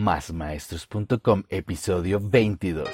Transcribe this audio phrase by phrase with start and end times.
[0.00, 2.88] Másmaestros.com, episodio 22.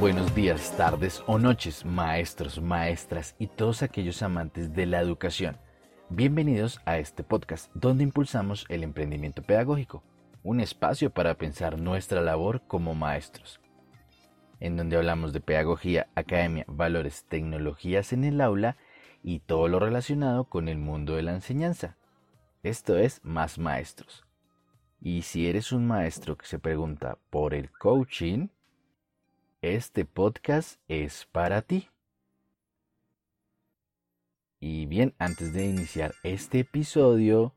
[0.00, 5.56] Buenos días, tardes o noches, maestros, maestras y todos aquellos amantes de la educación.
[6.08, 10.02] Bienvenidos a este podcast donde impulsamos el emprendimiento pedagógico
[10.42, 13.60] un espacio para pensar nuestra labor como maestros,
[14.60, 18.76] en donde hablamos de pedagogía, academia, valores, tecnologías en el aula
[19.22, 21.96] y todo lo relacionado con el mundo de la enseñanza.
[22.62, 24.24] Esto es Más Maestros.
[25.00, 28.48] Y si eres un maestro que se pregunta por el coaching,
[29.60, 31.88] este podcast es para ti.
[34.60, 37.52] Y bien, antes de iniciar este episodio,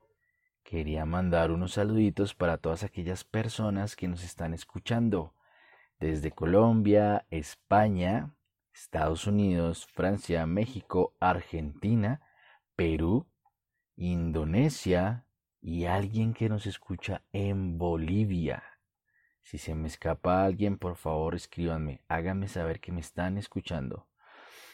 [0.66, 5.36] quería mandar unos saluditos para todas aquellas personas que nos están escuchando
[6.00, 8.36] desde Colombia, España,
[8.74, 12.20] Estados Unidos, Francia, México, Argentina,
[12.76, 13.27] Perú,
[13.96, 15.26] Indonesia
[15.62, 18.63] y alguien que nos escucha en Bolivia.
[19.41, 24.07] Si se me escapa alguien, por favor escríbanme, háganme saber que me están escuchando.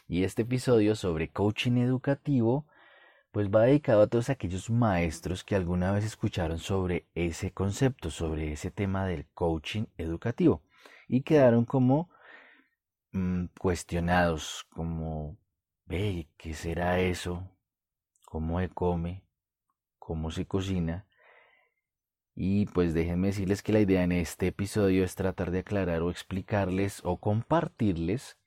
[0.08, 2.66] Y este episodio sobre coaching educativo
[3.32, 8.52] pues va dedicado a todos aquellos maestros que alguna vez escucharon sobre ese concepto, sobre
[8.52, 10.62] ese tema del coaching educativo
[11.08, 12.10] y quedaron como
[13.12, 15.38] mm, cuestionados, como,
[15.86, 17.50] ve, ¿qué será eso?
[18.26, 19.24] ¿Cómo se come?
[20.00, 21.06] ¿Cómo se cocina?
[22.36, 26.12] Y pues déjenme decirles que la idea en este episodio es tratar de aclarar o
[26.12, 28.38] explicarles o compartirles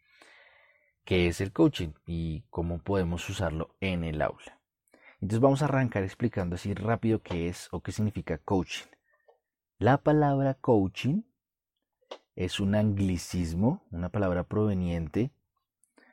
[1.04, 4.63] qué es el coaching y cómo podemos usarlo en el aula.
[5.24, 8.84] Entonces vamos a arrancar explicando así rápido qué es o qué significa coaching.
[9.78, 11.22] La palabra coaching
[12.36, 15.30] es un anglicismo, una palabra proveniente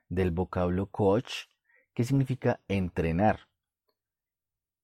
[0.08, 1.48] del vocablo coach,
[1.94, 3.50] que significa entrenar.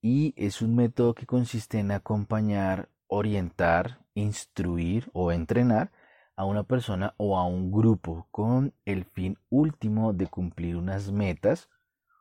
[0.01, 5.93] Y es un método que consiste en acompañar, orientar, instruir o entrenar
[6.35, 11.69] a una persona o a un grupo con el fin último de cumplir unas metas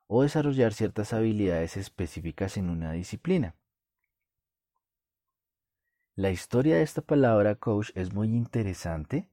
[0.06, 3.56] o desarrollar ciertas habilidades específicas en una disciplina.
[6.15, 9.28] La historia de esta palabra coach es muy interesante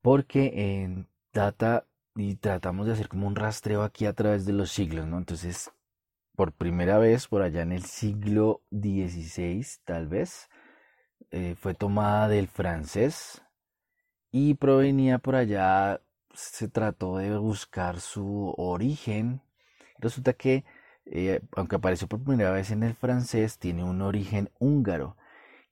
[0.00, 1.86] porque en data
[2.16, 5.18] y tratamos de hacer como un rastreo aquí a través de los siglos, ¿no?
[5.18, 5.72] Entonces,
[6.36, 10.48] por primera vez, por allá en el siglo XVI, tal vez,
[11.30, 13.42] eh, fue tomada del francés
[14.30, 16.00] y provenía por allá
[16.34, 19.42] se trató de buscar su origen.
[19.98, 20.64] Resulta que,
[21.06, 25.16] eh, aunque apareció por primera vez en el francés, tiene un origen húngaro.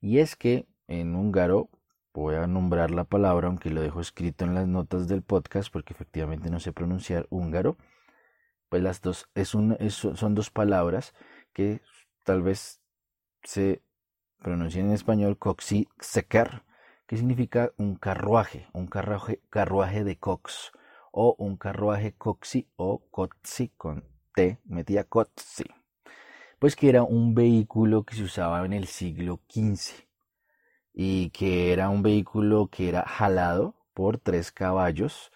[0.01, 1.69] Y es que en húngaro,
[2.13, 5.93] voy a nombrar la palabra, aunque lo dejo escrito en las notas del podcast, porque
[5.93, 7.77] efectivamente no sé pronunciar húngaro,
[8.69, 11.13] pues las dos es un, son dos palabras
[11.53, 11.81] que
[12.23, 12.81] tal vez
[13.43, 13.81] se
[14.39, 15.37] pronuncien en español
[15.99, 16.63] seker
[17.13, 20.71] que significa un carruaje, un carruaje, de cox,
[21.11, 24.03] o un carruaje coxi o cotzi con
[24.33, 25.65] T, metía cotzi,
[26.57, 30.07] pues que era un vehículo que se usaba en el siglo XV
[30.91, 35.31] y que era un vehículo que era jalado por tres caballos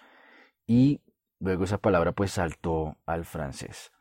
[0.65, 1.01] y
[1.39, 3.91] luego esa palabra pues saltó al francés.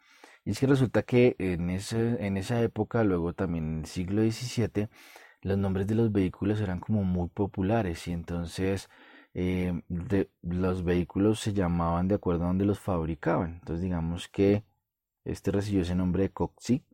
[0.46, 4.22] Y es que resulta que en, ese, en esa época, luego también en el siglo
[4.22, 4.88] XVII,
[5.46, 8.90] los nombres de los vehículos eran como muy populares y entonces
[9.32, 9.80] eh,
[10.42, 13.58] los vehículos se llamaban de acuerdo a donde los fabricaban.
[13.60, 14.64] Entonces digamos que
[15.24, 16.84] este recibió ese nombre de Coxi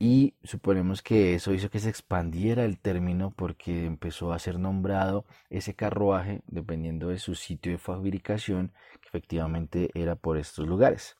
[0.00, 5.24] y suponemos que eso hizo que se expandiera el término porque empezó a ser nombrado
[5.50, 11.16] ese carruaje dependiendo de su sitio de fabricación que efectivamente era por estos lugares.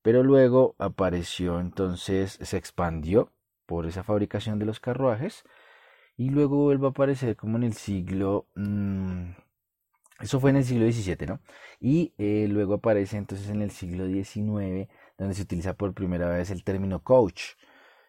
[0.00, 3.32] Pero luego apareció entonces, se expandió
[3.68, 5.44] por esa fabricación de los carruajes
[6.16, 8.46] y luego vuelve a aparecer como en el siglo...
[8.56, 9.32] Mm,
[10.20, 11.40] eso fue en el siglo XVII, ¿no?
[11.80, 16.50] Y eh, luego aparece entonces en el siglo XIX, donde se utiliza por primera vez
[16.50, 17.52] el término coach.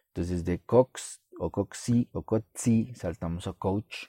[0.08, 4.06] Entonces de cox o coxi o coxi saltamos a coach,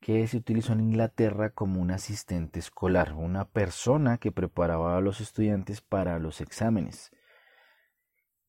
[0.00, 5.20] que se utilizó en Inglaterra como un asistente escolar, una persona que preparaba a los
[5.20, 7.12] estudiantes para los exámenes.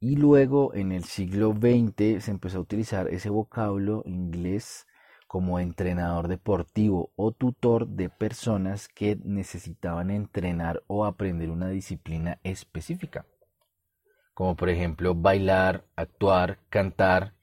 [0.02, 4.88] Y luego en el siglo XX se empezó a utilizar ese vocablo inglés
[5.28, 13.26] como entrenador deportivo o tutor de personas que necesitaban entrenar o aprender una disciplina específica,
[14.34, 17.34] como por ejemplo bailar, actuar, cantar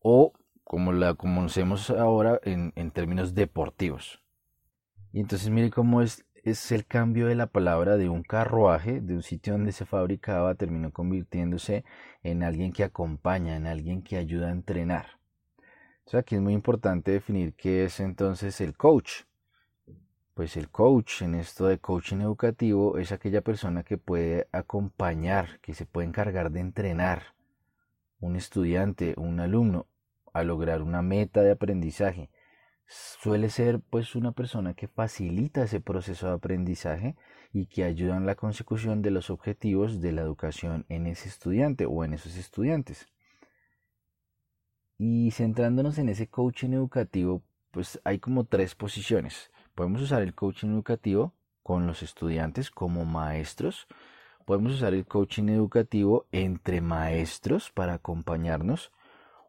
[0.00, 4.22] o como la conocemos ahora en, en términos deportivos.
[5.12, 9.14] Y entonces mire cómo es, es el cambio de la palabra de un carruaje, de
[9.14, 11.84] un sitio donde se fabricaba, terminó convirtiéndose
[12.22, 15.06] en alguien que acompaña, en alguien que ayuda a entrenar.
[15.98, 19.22] Entonces aquí es muy importante definir qué es entonces el coach.
[20.34, 25.74] Pues el coach en esto de coaching educativo es aquella persona que puede acompañar, que
[25.74, 27.34] se puede encargar de entrenar
[28.20, 29.88] un estudiante, un alumno
[30.32, 32.30] a lograr una meta de aprendizaje.
[32.86, 37.16] Suele ser pues una persona que facilita ese proceso de aprendizaje
[37.52, 41.86] y que ayuda en la consecución de los objetivos de la educación en ese estudiante
[41.86, 43.08] o en esos estudiantes.
[44.98, 47.42] Y centrándonos en ese coaching educativo,
[47.72, 49.50] pues hay como tres posiciones.
[49.74, 53.88] Podemos usar el coaching educativo con los estudiantes como maestros.
[54.46, 58.92] Podemos usar el coaching educativo entre maestros para acompañarnos.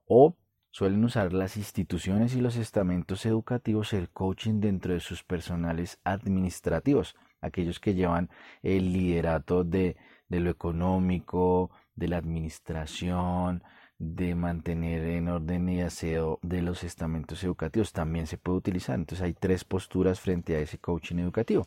[0.08, 0.36] O
[0.78, 7.16] suelen usar las instituciones y los estamentos educativos el coaching dentro de sus personales administrativos.
[7.42, 8.30] Aquellos que llevan
[8.62, 9.98] el liderato de,
[10.30, 13.64] de lo económico, de la administración,
[13.98, 18.98] de mantener en orden y aseo de los estamentos educativos también se puede utilizar.
[18.98, 21.66] Entonces hay tres posturas frente a ese coaching educativo.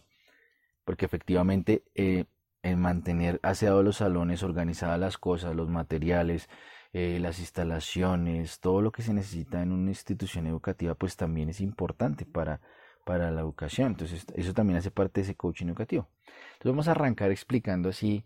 [0.85, 2.27] Porque efectivamente eh,
[2.63, 6.49] en mantener aseados los salones, organizadas las cosas, los materiales,
[6.93, 11.61] eh, las instalaciones, todo lo que se necesita en una institución educativa, pues también es
[11.61, 12.61] importante para,
[13.05, 13.89] para la educación.
[13.89, 16.09] Entonces eso también hace parte de ese coaching educativo.
[16.53, 18.25] Entonces vamos a arrancar explicando así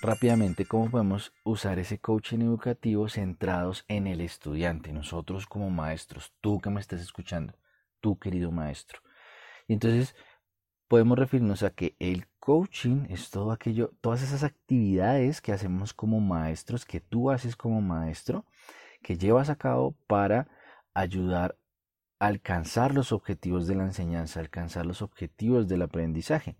[0.00, 6.60] rápidamente cómo podemos usar ese coaching educativo centrados en el estudiante, nosotros como maestros, tú
[6.60, 7.54] que me estás escuchando,
[8.00, 9.00] tú querido maestro.
[9.68, 10.14] Y entonces
[10.88, 16.20] podemos referirnos a que el coaching es todo aquello, todas esas actividades que hacemos como
[16.20, 18.44] maestros, que tú haces como maestro,
[19.02, 20.46] que llevas a cabo para
[20.94, 21.58] ayudar
[22.20, 26.56] a alcanzar los objetivos de la enseñanza, alcanzar los objetivos del aprendizaje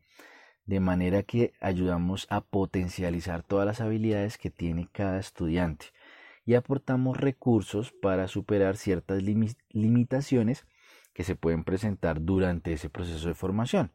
[0.64, 5.86] de manera que ayudamos a potencializar todas las habilidades que tiene cada estudiante
[6.44, 10.66] y aportamos recursos para superar ciertas limitaciones
[11.12, 13.92] que se pueden presentar durante ese proceso de formación.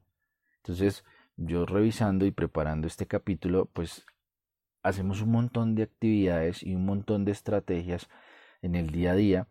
[0.56, 1.04] Entonces,
[1.46, 4.06] yo revisando y preparando este capítulo, pues
[4.84, 8.10] hacemos un montón de actividades y un montón de estrategias
[8.62, 9.48] en el día a día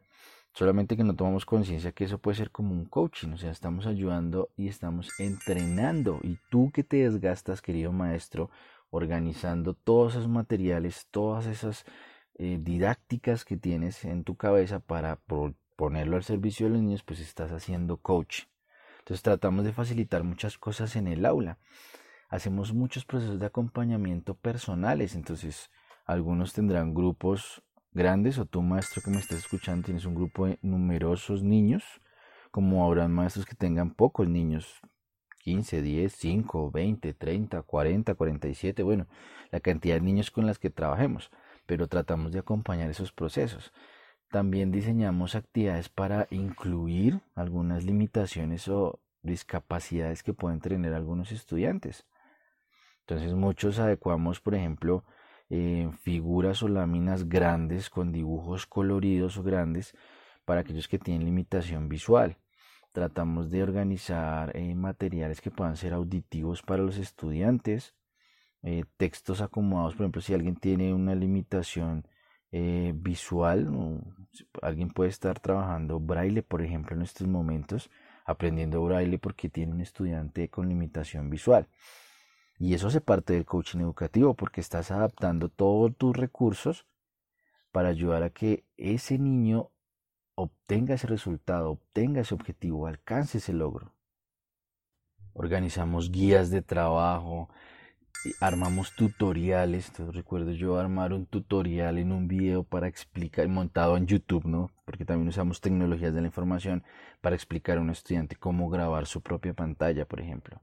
[0.53, 3.87] Solamente que no tomamos conciencia que eso puede ser como un coaching, o sea, estamos
[3.87, 6.21] ayudando y estamos entrenando.
[6.23, 8.51] Y tú que te desgastas, querido maestro,
[8.91, 11.85] organizando todos esos materiales, todas esas
[12.35, 15.21] eh, didácticas que tienes en tu cabeza para
[15.77, 18.50] ponerlo al servicio de los niños, pues estás haciendo coaching.
[19.11, 21.59] Entonces tratamos de facilitar muchas cosas en el aula.
[22.29, 25.69] Hacemos muchos procesos de acompañamiento personales, entonces
[26.07, 27.61] algunos tendrán grupos
[27.91, 31.83] grandes o tú maestro que me estás escuchando tienes un grupo de numerosos niños,
[32.53, 34.81] como habrán maestros que tengan pocos niños,
[35.41, 39.09] 15, 10, 5, 20, 30, 40, 47, bueno,
[39.51, 41.33] la cantidad de niños con las que trabajemos,
[41.67, 43.73] pero tratamos de acompañar esos procesos.
[44.31, 52.07] También diseñamos actividades para incluir algunas limitaciones o discapacidades que pueden tener algunos estudiantes.
[53.01, 55.05] Entonces muchos adecuamos, por ejemplo,
[55.49, 59.97] eh, figuras o láminas grandes con dibujos coloridos o grandes
[60.45, 62.37] para aquellos que tienen limitación visual.
[62.93, 67.97] Tratamos de organizar eh, materiales que puedan ser auditivos para los estudiantes,
[68.63, 72.07] eh, textos acomodados, por ejemplo, si alguien tiene una limitación
[72.53, 73.69] visual,
[74.63, 77.91] alguien puede estar trabajando braille, por ejemplo, en estos momentos,
[78.25, 81.69] aprendiendo braille porque tiene un estudiante con limitación visual.
[82.59, 86.87] Y eso hace parte del coaching educativo porque estás adaptando todos tus recursos
[87.73, 89.71] para ayudar a que ese niño
[90.35, 93.95] obtenga ese resultado, obtenga ese objetivo, alcance ese logro.
[95.33, 97.49] Organizamos guías de trabajo,
[98.41, 99.93] armamos tutoriales.
[100.13, 104.71] Recuerdo yo armar un tutorial en un video para explicar, montado en YouTube, ¿no?
[104.85, 106.85] Porque también usamos tecnologías de la información
[107.21, 110.61] para explicar a un estudiante cómo grabar su propia pantalla, por ejemplo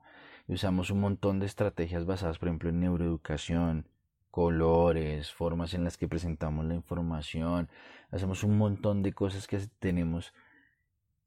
[0.48, 3.86] usamos un montón de estrategias basadas, por ejemplo, en neuroeducación,
[4.32, 7.70] colores, formas en las que presentamos la información.
[8.12, 10.34] Hacemos un montón de cosas que tenemos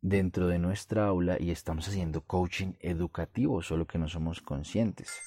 [0.00, 5.20] dentro de nuestra aula y estamos haciendo coaching educativo, solo que no somos conscientes.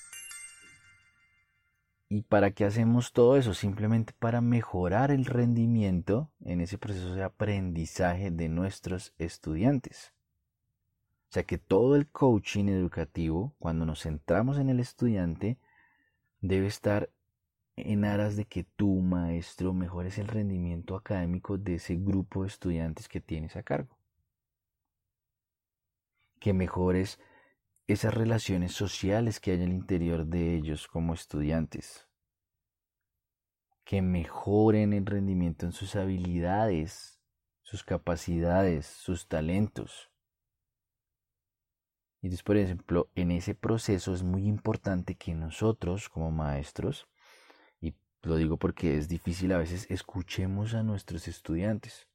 [2.13, 3.55] ¿Y para qué hacemos todo eso?
[3.55, 10.13] Simplemente para mejorar el rendimiento en ese proceso de aprendizaje de nuestros estudiantes.
[11.31, 15.57] O sea que todo el coaching educativo, cuando nos centramos en el estudiante,
[16.39, 17.09] debe estar
[17.77, 23.09] en aras de que tu maestro mejores el rendimiento académico de ese grupo de estudiantes
[23.09, 23.97] que tienes a cargo.
[26.39, 27.19] Que mejores
[27.85, 32.07] esas relaciones sociales que hay en el interior de ellos como estudiantes.
[33.83, 37.19] Que mejoren el rendimiento en sus habilidades,
[37.61, 40.09] sus capacidades, sus talentos.
[42.21, 47.09] Y entonces, por ejemplo, en ese proceso es muy importante que nosotros como maestros,
[47.81, 52.07] y lo digo porque es difícil a veces, escuchemos a nuestros estudiantes.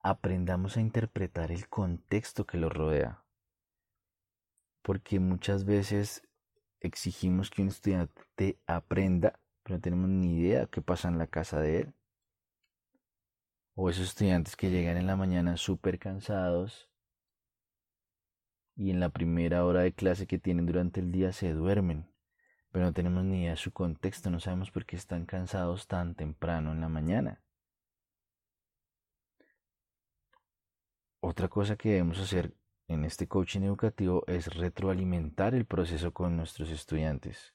[0.00, 3.21] Aprendamos a interpretar el contexto que los rodea.
[4.82, 6.22] Porque muchas veces
[6.80, 11.60] exigimos que un estudiante aprenda, pero no tenemos ni idea qué pasa en la casa
[11.60, 11.94] de él.
[13.74, 16.90] O esos estudiantes que llegan en la mañana súper cansados
[18.76, 22.06] y en la primera hora de clase que tienen durante el día se duermen,
[22.70, 26.14] pero no tenemos ni idea de su contexto, no sabemos por qué están cansados tan
[26.14, 27.42] temprano en la mañana.
[31.20, 32.52] Otra cosa que debemos hacer
[32.92, 37.54] en este coaching educativo es retroalimentar el proceso con nuestros estudiantes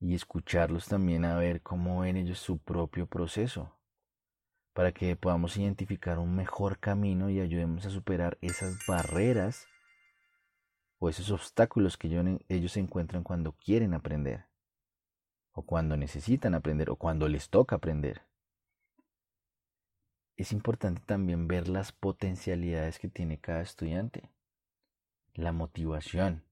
[0.00, 3.78] y escucharlos también a ver cómo ven ellos su propio proceso
[4.74, 9.66] para que podamos identificar un mejor camino y ayudemos a superar esas barreras
[10.98, 12.08] o esos obstáculos que
[12.48, 14.46] ellos encuentran cuando quieren aprender,
[15.52, 18.22] o cuando necesitan aprender, o cuando les toca aprender.
[20.36, 24.30] Es importante también ver las potencialidades que tiene cada estudiante,
[25.34, 26.42] la motivación,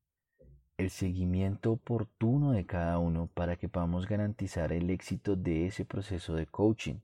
[0.76, 6.34] el seguimiento oportuno de cada uno para que podamos garantizar el éxito de ese proceso
[6.34, 7.00] de coaching.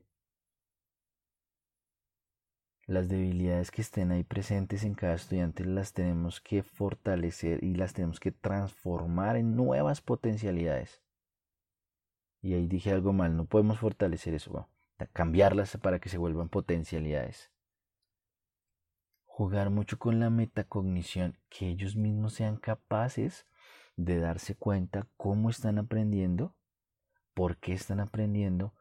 [2.87, 7.93] Las debilidades que estén ahí presentes en cada estudiante las tenemos que fortalecer y las
[7.93, 11.03] tenemos que transformar en nuevas potencialidades.
[12.41, 14.69] Y ahí dije algo mal, no podemos fortalecer eso,
[15.07, 17.53] cambiarlas para que se vuelvan potencialidades.
[19.25, 23.47] Jugar mucho con la metacognición, que ellos mismos sean capaces
[23.97, 26.57] de darse cuenta cómo están aprendiendo,
[27.35, 28.75] por qué están aprendiendo,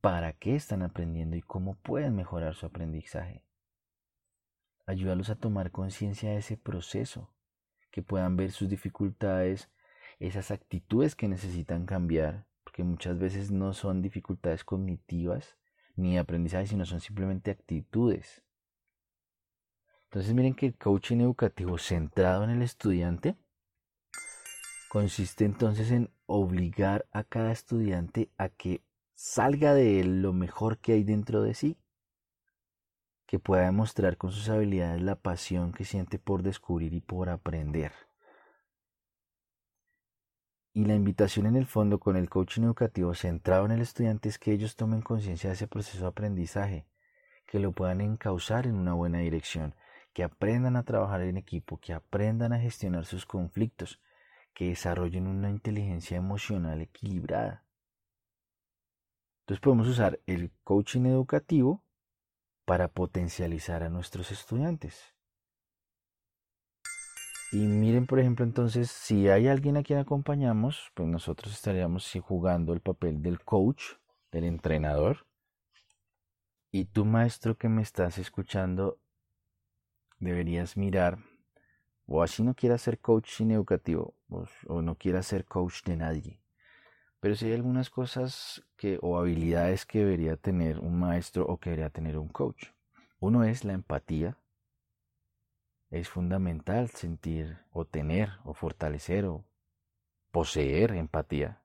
[0.00, 3.44] para qué están aprendiendo y cómo pueden mejorar su aprendizaje.
[4.86, 7.34] Ayúdalos a tomar conciencia de ese proceso,
[7.90, 9.70] que puedan ver sus dificultades,
[10.20, 15.56] esas actitudes que necesitan cambiar, porque muchas veces no son dificultades cognitivas
[15.96, 18.42] ni aprendizaje, sino son simplemente actitudes.
[20.04, 23.36] Entonces miren que el coaching educativo centrado en el estudiante
[24.88, 28.82] consiste entonces en obligar a cada estudiante a que
[29.14, 31.76] salga de él lo mejor que hay dentro de sí
[33.26, 37.92] que pueda demostrar con sus habilidades la pasión que siente por descubrir y por aprender.
[40.76, 44.40] Y la invitación en el fondo con el coaching educativo centrado en el estudiante es
[44.40, 46.84] que ellos tomen conciencia de ese proceso de aprendizaje,
[47.46, 49.76] que lo puedan encauzar en una buena dirección,
[50.12, 54.00] que aprendan a trabajar en equipo, que aprendan a gestionar sus conflictos,
[54.52, 57.64] que desarrollen una inteligencia emocional equilibrada.
[59.42, 61.84] Entonces podemos usar el coaching educativo
[62.64, 65.13] para potencializar a nuestros estudiantes.
[67.54, 72.72] Y miren, por ejemplo, entonces, si hay alguien a quien acompañamos, pues nosotros estaríamos jugando
[72.72, 73.92] el papel del coach,
[74.32, 75.24] del entrenador.
[76.72, 78.98] Y tú, maestro que me estás escuchando,
[80.18, 81.18] deberías mirar,
[82.06, 84.16] o así no quieras ser coach educativo,
[84.66, 86.40] o, no quieras ser coach de nadie.
[87.20, 91.70] Pero sí hay algunas cosas que, o habilidades que debería tener un maestro o que
[91.70, 92.70] debería tener un coach.
[93.20, 94.36] Uno es la empatía.
[95.94, 99.44] Es fundamental sentir o tener o fortalecer o
[100.32, 101.60] poseer empatía.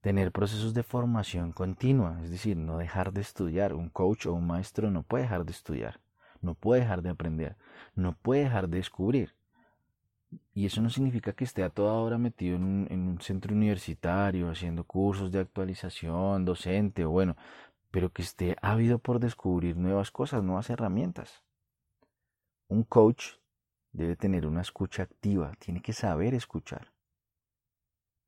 [0.00, 3.74] Tener procesos de formación continua, es decir, no dejar de estudiar.
[3.74, 6.00] Un coach o un maestro no puede dejar de estudiar,
[6.40, 7.58] no puede dejar de aprender,
[7.94, 9.34] no puede dejar de descubrir.
[10.54, 14.84] Y eso no significa que esté a toda hora metido en un, centro universitario, haciendo
[14.84, 17.36] cursos de actualización, docente, o bueno,
[17.90, 21.42] pero que esté ávido por descubrir nuevas cosas, nuevas herramientas.
[22.70, 23.38] Un coach
[23.92, 26.92] debe tener una escucha activa, tiene que saber escuchar.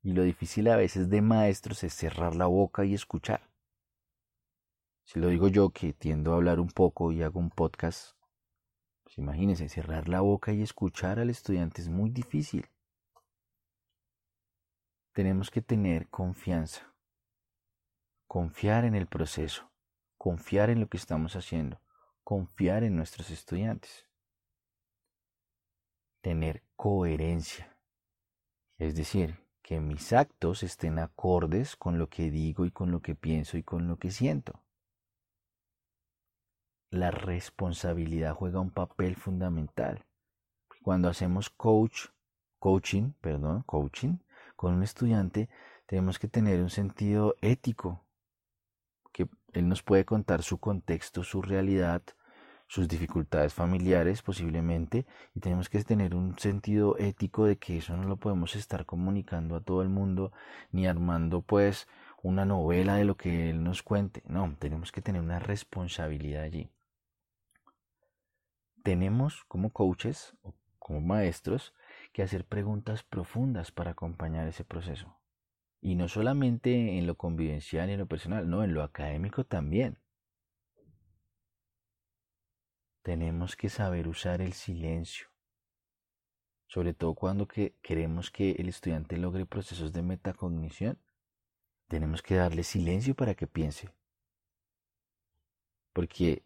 [0.01, 3.51] Y lo difícil a veces de maestros es cerrar la boca y escuchar.
[5.03, 8.17] Si lo digo yo que tiendo a hablar un poco y hago un podcast,
[9.03, 12.67] pues imagínense, cerrar la boca y escuchar al estudiante es muy difícil.
[15.11, 16.95] Tenemos que tener confianza,
[18.25, 19.69] confiar en el proceso,
[20.17, 21.79] confiar en lo que estamos haciendo,
[22.23, 24.10] confiar en nuestros estudiantes.
[26.21, 27.75] Tener coherencia,
[28.77, 33.15] es decir, que mis actos estén acordes con lo que digo y con lo que
[33.15, 34.61] pienso y con lo que siento.
[36.89, 40.05] La responsabilidad juega un papel fundamental.
[40.83, 42.07] Cuando hacemos coach,
[42.59, 44.17] coaching, perdón, coaching
[44.55, 45.49] con un estudiante,
[45.85, 48.05] tenemos que tener un sentido ético,
[49.11, 52.03] que él nos puede contar su contexto, su realidad,
[52.71, 58.07] sus dificultades familiares posiblemente y tenemos que tener un sentido ético de que eso no
[58.07, 60.31] lo podemos estar comunicando a todo el mundo
[60.71, 61.89] ni armando pues
[62.23, 64.23] una novela de lo que él nos cuente.
[64.25, 66.69] No, tenemos que tener una responsabilidad allí.
[68.83, 71.73] Tenemos como coaches o como maestros
[72.13, 75.17] que hacer preguntas profundas para acompañar ese proceso.
[75.81, 79.97] Y no solamente en lo convivencial y en lo personal, no, en lo académico también.
[83.01, 85.27] Tenemos que saber usar el silencio,
[86.67, 90.99] sobre todo cuando queremos que el estudiante logre procesos de metacognición,
[91.87, 93.89] tenemos que darle silencio para que piense.
[95.91, 96.45] Porque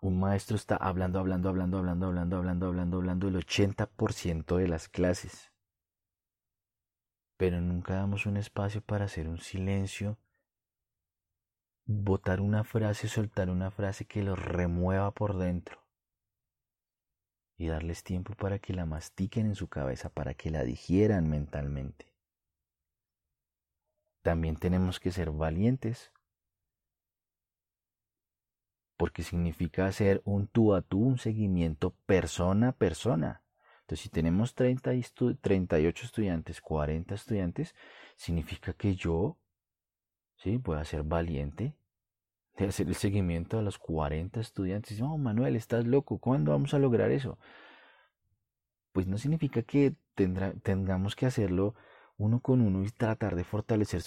[0.00, 4.88] un maestro está hablando, hablando, hablando, hablando, hablando, hablando, hablando, hablando el 80% de las
[4.88, 5.52] clases.
[7.36, 10.18] Pero nunca damos un espacio para hacer un silencio
[11.84, 15.82] botar una frase, soltar una frase que los remueva por dentro
[17.56, 22.12] y darles tiempo para que la mastiquen en su cabeza, para que la digieran mentalmente.
[24.22, 26.12] También tenemos que ser valientes,
[28.96, 33.42] porque significa hacer un tú a tú, un seguimiento persona a persona.
[33.80, 34.92] Entonces, si tenemos 30
[35.40, 37.74] 38 estudiantes, 40 estudiantes,
[38.16, 39.38] significa que yo
[40.42, 40.58] ¿sí?
[40.58, 41.74] Puede ser valiente
[42.56, 45.00] de hacer el seguimiento a los 40 estudiantes.
[45.00, 47.38] No, Manuel, estás loco, ¿cuándo vamos a lograr eso?
[48.92, 51.74] Pues no significa que tengamos que hacerlo
[52.18, 54.02] uno con uno y tratar de fortalecer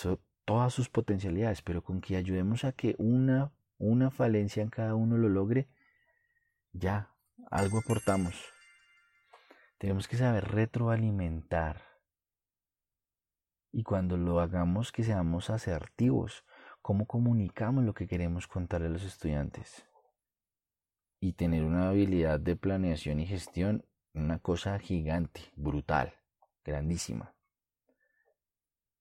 [0.46, 5.18] todas sus potencialidades, pero con que ayudemos a que una, una falencia en cada uno
[5.18, 5.68] lo logre,
[6.72, 7.16] ya,
[7.50, 8.36] algo aportamos.
[9.80, 11.95] Tenemos que saber retroalimentar
[13.76, 16.46] y cuando lo hagamos que seamos asertivos,
[16.82, 19.86] cómo comunicamos lo que queremos contarle a los estudiantes.
[21.20, 23.84] Y tener una habilidad de planeación y gestión,
[24.14, 26.14] una cosa gigante, brutal,
[26.64, 27.36] grandísima.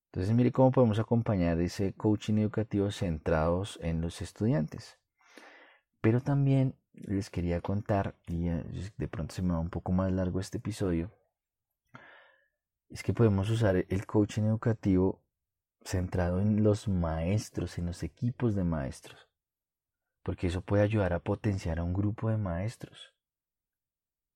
[0.07, 4.99] Entonces mire cómo podemos acompañar ese coaching educativo centrados en los estudiantes.
[6.01, 10.41] Pero también les quería contar, y de pronto se me va un poco más largo
[10.41, 11.13] este episodio,
[12.95, 15.21] es que podemos usar el coaching educativo
[15.83, 19.29] centrado en los maestros, en los equipos de maestros,
[20.23, 23.13] porque eso puede ayudar a potenciar a un grupo de maestros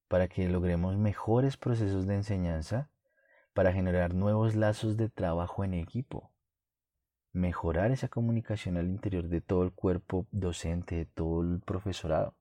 [0.09, 2.91] para que logremos mejores procesos de enseñanza,
[3.53, 6.33] para generar nuevos lazos de trabajo en equipo,
[7.33, 12.35] mejorar esa comunicación al interior de todo el cuerpo docente, de todo el profesorado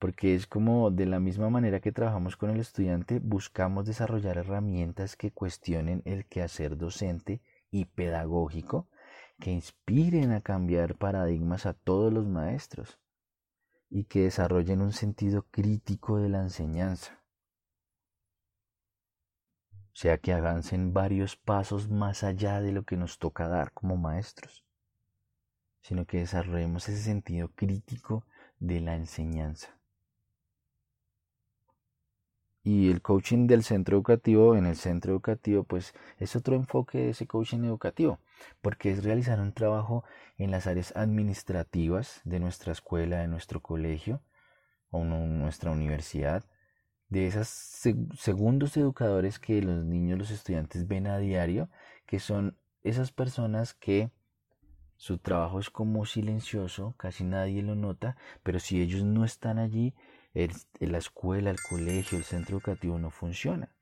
[0.00, 5.14] porque es como de la misma manera que trabajamos con el estudiante, buscamos desarrollar herramientas
[5.14, 8.88] que cuestionen el quehacer docente y pedagógico,
[9.38, 12.98] que inspiren a cambiar paradigmas a todos los maestros
[13.90, 17.22] y que desarrollen un sentido crítico de la enseñanza.
[19.92, 23.98] O sea, que avancen varios pasos más allá de lo que nos toca dar como
[23.98, 24.64] maestros,
[25.82, 28.24] sino que desarrollemos ese sentido crítico
[28.60, 29.79] de la enseñanza.
[32.62, 37.10] Y el coaching del centro educativo, en el centro educativo, pues es otro enfoque de
[37.10, 38.18] ese coaching educativo,
[38.60, 40.04] porque es realizar un trabajo
[40.36, 44.20] en las áreas administrativas de nuestra escuela, de nuestro colegio
[44.90, 46.44] o nuestra universidad,
[47.08, 51.68] de esos segundos educadores que los niños, los estudiantes ven a diario,
[52.06, 54.10] que son esas personas que
[54.96, 59.94] su trabajo es como silencioso, casi nadie lo nota, pero si ellos no están allí,
[60.32, 63.74] la escuela, el colegio, el centro educativo no funciona.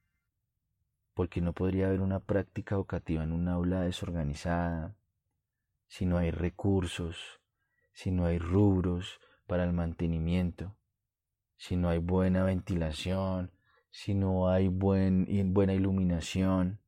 [1.14, 4.96] Porque no podría haber una práctica educativa en un aula desorganizada,
[5.88, 7.40] si no hay recursos,
[7.92, 10.76] si no hay rubros para el mantenimiento,
[11.56, 13.50] si no hay buena ventilación,
[13.90, 16.80] si no hay buen, buena iluminación,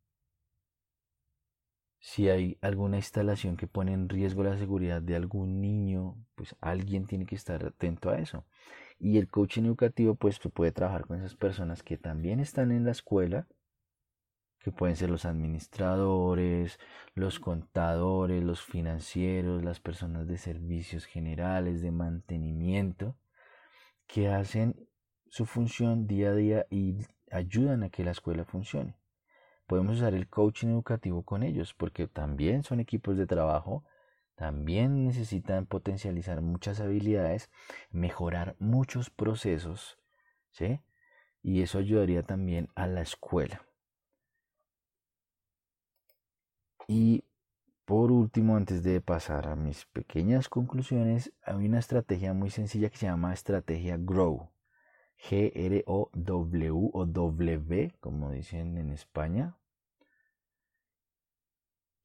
[1.98, 7.06] si hay alguna instalación que pone en riesgo la seguridad de algún niño, pues alguien
[7.06, 8.44] tiene que estar atento a eso.
[9.00, 12.90] Y el coaching educativo pues puede trabajar con esas personas que también están en la
[12.90, 13.48] escuela,
[14.58, 16.78] que pueden ser los administradores,
[17.14, 23.16] los contadores, los financieros, las personas de servicios generales, de mantenimiento,
[24.06, 24.86] que hacen
[25.30, 26.98] su función día a día y
[27.30, 28.96] ayudan a que la escuela funcione.
[29.66, 33.84] podemos usar el coaching educativo con ellos, porque también son equipos de trabajo,
[34.40, 37.50] también necesitan potencializar muchas habilidades,
[37.90, 39.98] mejorar muchos procesos,
[40.50, 40.81] ¿sí?
[41.42, 43.66] Y eso ayudaría también a la escuela.
[46.88, 47.22] Y
[47.85, 52.96] por último, antes de pasar a mis pequeñas conclusiones, hay una estrategia muy sencilla que
[52.96, 54.48] se llama estrategia GROW.
[55.18, 59.59] G-R-O-W o W, como dicen en España,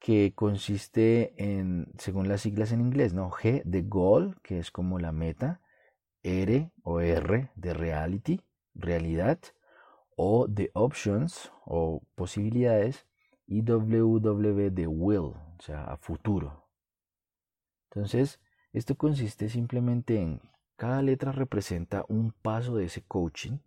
[0.05, 3.31] que consiste en, según las siglas en inglés, ¿no?
[3.31, 5.61] G de goal, que es como la meta,
[6.21, 8.41] R o R de reality,
[8.75, 9.39] realidad,
[10.15, 13.07] O de options o posibilidades,
[13.47, 16.69] y WW de will, o sea, a futuro.
[17.89, 18.39] Entonces,
[18.73, 20.39] esto consiste simplemente en
[20.75, 23.57] cada letra representa un paso de ese coaching.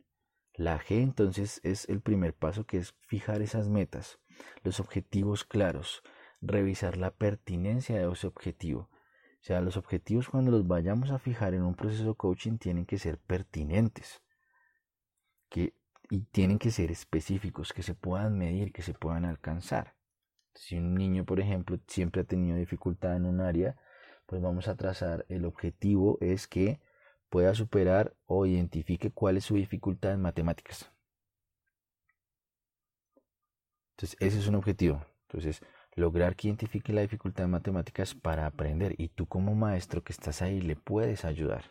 [0.55, 4.21] La G entonces es el primer paso que es fijar esas metas,
[4.63, 6.05] los objetivos claros,
[6.41, 8.89] revisar la pertinencia de ese objetivo.
[9.41, 12.99] O sea, los objetivos cuando los vayamos a fijar en un proceso coaching tienen que
[12.99, 14.23] ser pertinentes
[15.49, 15.75] que,
[16.11, 19.95] y tienen que ser específicos, que se puedan medir, que se puedan alcanzar.
[20.55, 23.77] Si un niño, por ejemplo, siempre ha tenido dificultad en un área,
[24.27, 26.81] pues vamos a trazar el objetivo es que
[27.29, 30.91] pueda superar o identifique cuál es su dificultad en matemáticas.
[33.93, 35.05] Entonces, ese es un objetivo.
[35.23, 35.63] Entonces,
[35.99, 40.43] lograr que identifique la dificultad en matemáticas para aprender y tú como maestro que estás
[40.43, 41.65] ahí le puedes ayudar.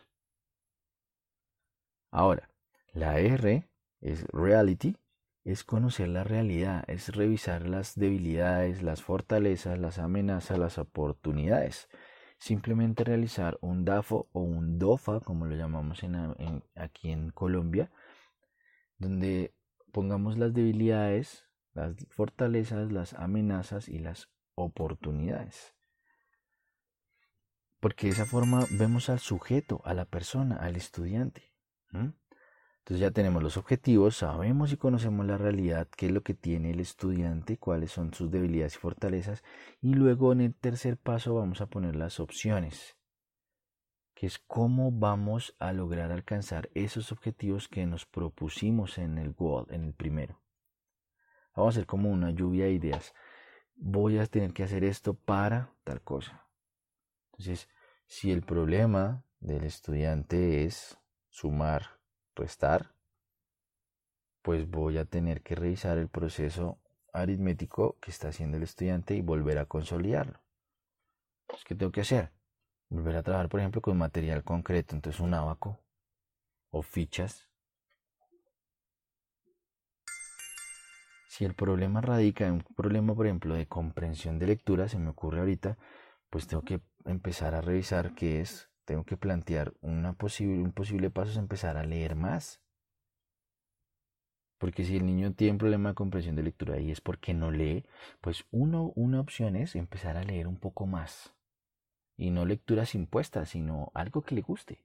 [2.10, 2.50] Ahora,
[2.92, 3.68] la R
[4.00, 4.96] es reality,
[5.44, 11.88] es conocer la realidad, es revisar las debilidades, las fortalezas, las amenazas, las oportunidades.
[12.38, 16.02] Simplemente realizar un DAFO o un DOFA, como lo llamamos
[16.76, 17.90] aquí en Colombia,
[18.98, 19.54] donde
[19.92, 21.47] pongamos las debilidades,
[21.78, 25.74] las fortalezas, las amenazas y las oportunidades.
[27.80, 31.54] Porque de esa forma vemos al sujeto, a la persona, al estudiante.
[31.92, 36.70] Entonces ya tenemos los objetivos, sabemos y conocemos la realidad, qué es lo que tiene
[36.70, 39.44] el estudiante, cuáles son sus debilidades y fortalezas.
[39.80, 42.96] Y luego en el tercer paso vamos a poner las opciones,
[44.14, 49.66] que es cómo vamos a lograr alcanzar esos objetivos que nos propusimos en el goal,
[49.70, 50.40] en el primero.
[51.58, 53.12] Vamos a hacer como una lluvia de ideas.
[53.74, 56.46] Voy a tener que hacer esto para tal cosa.
[57.32, 57.68] Entonces,
[58.06, 61.98] si el problema del estudiante es sumar,
[62.36, 62.94] restar,
[64.42, 66.78] pues voy a tener que revisar el proceso
[67.12, 70.40] aritmético que está haciendo el estudiante y volver a consolidarlo.
[71.64, 72.30] ¿qué tengo que hacer?
[72.88, 75.80] Volver a trabajar, por ejemplo, con material concreto, entonces un abaco
[76.70, 77.48] o fichas
[81.28, 85.10] Si el problema radica en un problema, por ejemplo, de comprensión de lectura, se me
[85.10, 85.76] ocurre ahorita,
[86.30, 89.74] pues tengo que empezar a revisar qué es, tengo que plantear
[90.16, 92.62] posible, un posible paso es empezar a leer más.
[94.56, 97.50] Porque si el niño tiene un problema de comprensión de lectura y es porque no
[97.50, 97.84] lee,
[98.22, 101.34] pues uno, una opción es empezar a leer un poco más.
[102.16, 104.82] Y no lecturas impuestas, sino algo que le guste.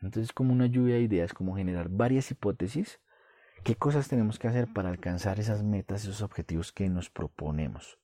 [0.00, 3.00] Entonces, como una lluvia de ideas, como generar varias hipótesis
[3.64, 7.98] ¿Qué cosas tenemos que hacer para alcanzar esas metas, esos objetivos que nos proponemos?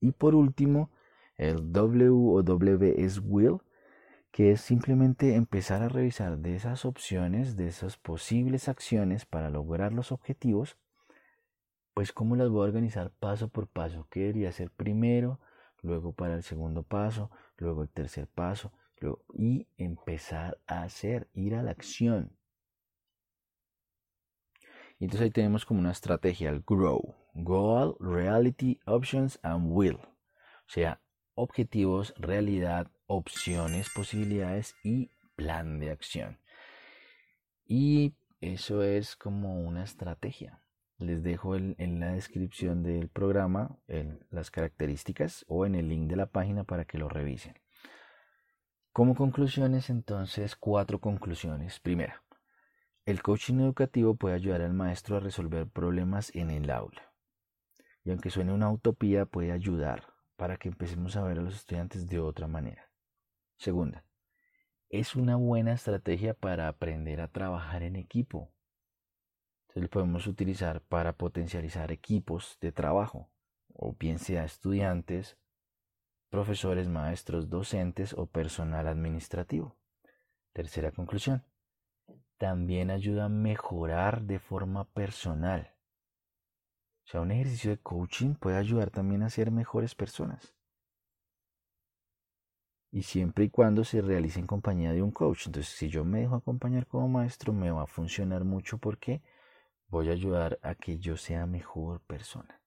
[0.00, 0.90] Y por último,
[1.36, 3.58] el W o W es Will,
[4.30, 9.92] que es simplemente empezar a revisar de esas opciones, de esas posibles acciones para lograr
[9.92, 10.76] los objetivos,
[11.94, 15.40] pues cómo las voy a organizar paso por paso, qué debería ser primero,
[15.82, 18.72] luego para el segundo paso, luego el tercer paso,
[19.34, 22.36] y empezar a hacer, ir a la acción.
[25.00, 27.14] Y entonces ahí tenemos como una estrategia, el GROW.
[27.32, 29.96] Goal, Reality, Options and Will.
[29.96, 31.00] O sea,
[31.34, 36.38] objetivos, realidad, opciones, posibilidades y plan de acción.
[37.64, 40.62] Y eso es como una estrategia.
[40.98, 43.78] Les dejo en la descripción del programa
[44.28, 47.54] las características o en el link de la página para que lo revisen.
[48.92, 51.80] Como conclusiones, entonces, cuatro conclusiones.
[51.80, 52.22] Primera,
[53.06, 57.12] el coaching educativo puede ayudar al maestro a resolver problemas en el aula.
[58.04, 62.06] Y aunque suene una utopía, puede ayudar para que empecemos a ver a los estudiantes
[62.06, 62.90] de otra manera.
[63.56, 64.04] Segunda,
[64.88, 68.52] es una buena estrategia para aprender a trabajar en equipo.
[69.62, 73.30] Entonces lo podemos utilizar para potencializar equipos de trabajo,
[73.72, 75.38] o bien sea estudiantes,
[76.28, 79.76] profesores, maestros, docentes o personal administrativo.
[80.52, 81.44] Tercera conclusión
[82.40, 85.74] también ayuda a mejorar de forma personal.
[87.04, 90.54] O sea, un ejercicio de coaching puede ayudar también a ser mejores personas.
[92.90, 95.48] Y siempre y cuando se realice en compañía de un coach.
[95.48, 99.20] Entonces, si yo me dejo acompañar como maestro, me va a funcionar mucho porque
[99.88, 102.62] voy a ayudar a que yo sea mejor persona.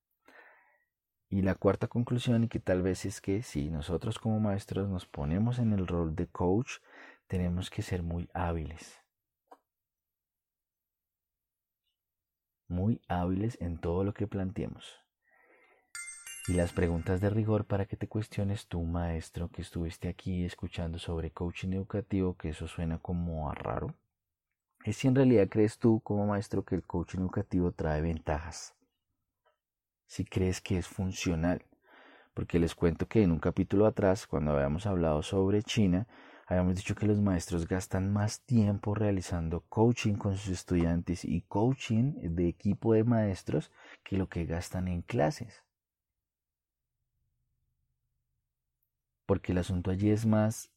[1.30, 5.08] Y la cuarta conclusión, y que tal vez es que si nosotros como maestros nos
[5.08, 6.74] ponemos en el rol de coach,
[7.26, 9.03] tenemos que ser muy hábiles.
[12.68, 15.00] Muy hábiles en todo lo que planteemos.
[16.48, 21.00] Y las preguntas de rigor para que te cuestiones tú, maestro, que estuviste aquí escuchando
[21.00, 23.96] sobre coaching educativo, que eso suena como a raro,
[24.84, 28.76] es si en realidad crees tú como maestro que el coaching educativo trae ventajas.
[30.06, 31.64] Si crees que es funcional.
[32.34, 36.08] Porque les cuento que en un capítulo atrás, cuando habíamos hablado sobre China,
[36.54, 42.14] habíamos dicho que los maestros gastan más tiempo realizando coaching con sus estudiantes y coaching
[42.22, 43.72] de equipo de maestros
[44.04, 45.64] que lo que gastan en clases.
[49.26, 50.72] Porque el asunto allí es más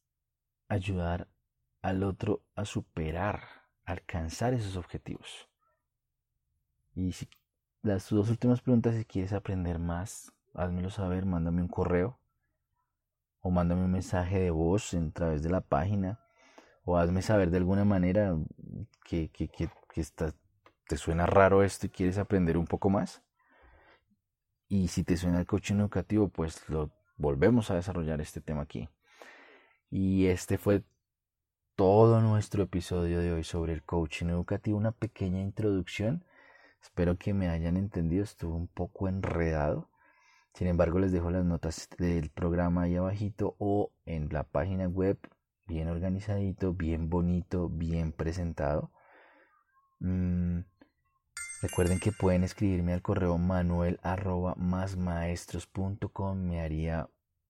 [0.67, 1.27] ayudar
[1.83, 3.43] al otro a superar,
[3.85, 5.47] alcanzar esos objetivos.
[6.95, 7.29] Y si
[7.83, 12.19] las dos últimas preguntas, si quieres aprender más, házmelo saber, mándame un correo
[13.47, 16.19] o mándame un mensaje de voz a través de la página
[16.83, 18.35] o hazme saber de alguna manera
[19.05, 19.69] que, que, que,
[20.89, 23.23] te suena raro esto y quieres aprender un poco más.
[24.67, 28.89] Y si te suena el coaching educativo, pues lo volvemos a desarrollar este tema aquí.
[29.89, 30.83] Y este fue
[31.77, 36.25] todo nuestro episodio de hoy sobre el coaching educativo, una pequeña introducción.
[36.81, 39.89] Espero que me hayan entendido, estuvo un poco enredado.
[40.57, 45.19] Sin embargo, les dejo las notas del programa ahí abajito o en la página web,
[45.67, 48.89] bien organizadito, bien bonito, bien presentado.
[49.99, 50.61] Mm,
[51.61, 53.99] recuerden que pueden escribirme al correo manuel.
[56.33, 57.07] Me haría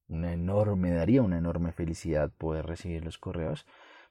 [0.09, 3.65] una enorme, daría una enorme felicidad poder recibir los correos.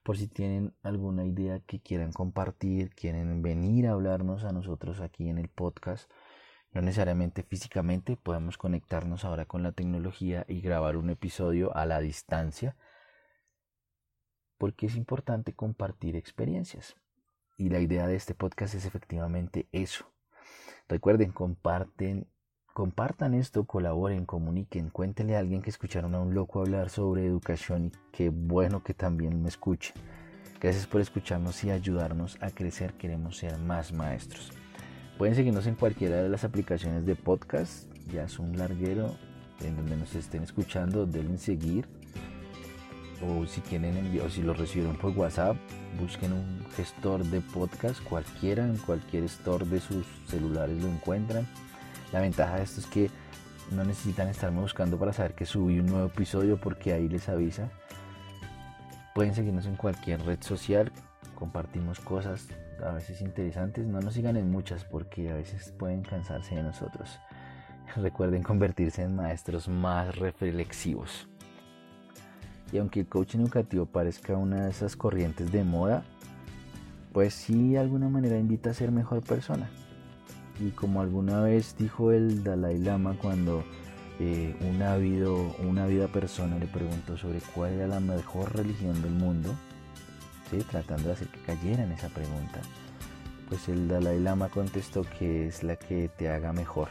[0.05, 5.29] Por si tienen alguna idea que quieran compartir, quieren venir a hablarnos a nosotros aquí
[5.29, 6.11] en el podcast
[6.72, 12.00] no necesariamente físicamente, podemos conectarnos ahora con la tecnología y grabar un episodio a la
[12.00, 12.76] distancia,
[14.59, 16.96] porque es importante compartir experiencias.
[17.59, 20.12] Y la idea de este podcast es efectivamente eso.
[20.88, 22.29] Recuerden, comparten,
[22.74, 27.87] compartan esto, colaboren, comuniquen, cuéntenle a alguien que escucharon a un loco hablar sobre educación
[27.87, 29.94] y qué bueno que también me escuchen.
[30.61, 32.92] Gracias por escucharnos y ayudarnos a crecer.
[32.94, 34.52] Queremos ser más maestros.
[35.18, 37.87] Pueden seguirnos en cualquiera de las aplicaciones de podcast.
[38.12, 39.16] Ya es un larguero
[39.62, 41.07] en donde nos estén escuchando.
[41.07, 41.87] Denle seguir.
[43.26, 45.57] O si quieren enviar, o si lo recibieron por WhatsApp,
[45.98, 51.48] busquen un gestor de podcast cualquiera, en cualquier store de sus celulares lo encuentran.
[52.12, 53.11] La ventaja de esto es que
[53.70, 57.70] no necesitan estarme buscando para saber que subí un nuevo episodio porque ahí les avisa.
[59.14, 60.92] Pueden seguirnos en cualquier red social,
[61.35, 62.48] compartimos cosas
[62.85, 63.87] a veces interesantes.
[63.87, 67.19] No nos sigan en muchas porque a veces pueden cansarse de nosotros.
[67.97, 71.29] Recuerden convertirse en maestros más reflexivos.
[72.73, 76.03] Y aunque el coaching educativo parezca una de esas corrientes de moda,
[77.12, 79.71] pues sí de alguna manera invita a ser mejor persona.
[80.59, 83.62] Y como alguna vez dijo el Dalai Lama cuando
[84.19, 89.12] eh, un ávido, una vida persona le preguntó sobre cuál era la mejor religión del
[89.12, 89.55] mundo,
[90.71, 92.61] tratando de hacer que cayera en esa pregunta.
[93.49, 96.89] Pues el Dalai Lama contestó que es la que te haga mejor.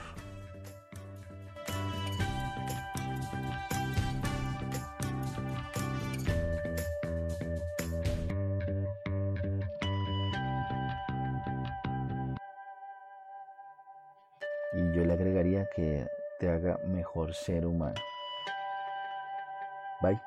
[14.74, 16.06] Y yo le agregaría que
[16.40, 18.00] te haga mejor ser humano.
[20.02, 20.22] Bye.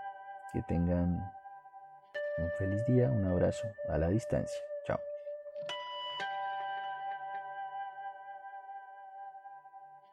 [0.52, 1.30] Que tengan
[2.38, 4.67] un feliz día, un abrazo a la distancia.